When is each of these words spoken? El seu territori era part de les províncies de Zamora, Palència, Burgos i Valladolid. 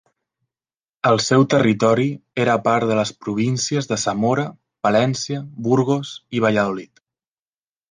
El 1.09 1.19
seu 1.25 1.43
territori 1.53 2.07
era 2.45 2.55
part 2.69 2.89
de 2.93 2.97
les 3.01 3.11
províncies 3.27 3.91
de 3.93 3.99
Zamora, 4.07 4.47
Palència, 4.89 5.45
Burgos 5.69 6.17
i 6.41 6.45
Valladolid. 6.49 7.07